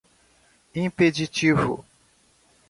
[0.81, 1.85] impeditivo